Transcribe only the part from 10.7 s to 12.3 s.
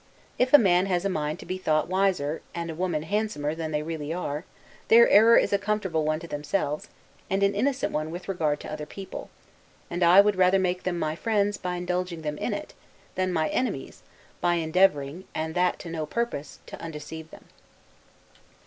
them my friends, by indulging